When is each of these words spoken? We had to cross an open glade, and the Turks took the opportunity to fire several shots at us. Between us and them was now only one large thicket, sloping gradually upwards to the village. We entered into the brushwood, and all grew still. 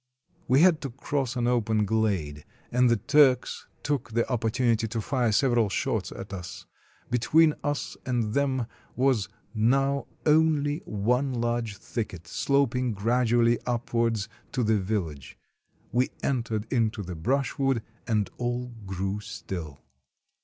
We 0.47 0.61
had 0.61 0.81
to 0.81 0.89
cross 0.89 1.35
an 1.35 1.45
open 1.45 1.85
glade, 1.85 2.43
and 2.71 2.89
the 2.89 2.97
Turks 2.97 3.67
took 3.83 4.09
the 4.13 4.27
opportunity 4.31 4.87
to 4.87 4.99
fire 4.99 5.31
several 5.31 5.69
shots 5.69 6.11
at 6.11 6.33
us. 6.33 6.65
Between 7.11 7.53
us 7.63 7.95
and 8.03 8.33
them 8.33 8.65
was 8.95 9.29
now 9.53 10.07
only 10.25 10.79
one 10.85 11.35
large 11.35 11.77
thicket, 11.77 12.25
sloping 12.27 12.93
gradually 12.93 13.59
upwards 13.67 14.27
to 14.53 14.63
the 14.63 14.79
village. 14.79 15.37
We 15.91 16.09
entered 16.23 16.65
into 16.73 17.03
the 17.03 17.13
brushwood, 17.13 17.83
and 18.07 18.27
all 18.39 18.73
grew 18.87 19.19
still. 19.19 19.81